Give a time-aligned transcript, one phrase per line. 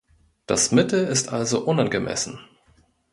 [0.47, 2.39] Das Mittel ist also unangemessen.